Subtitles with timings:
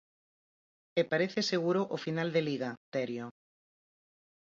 [0.99, 3.27] E parece seguro o final de Liga, Terio.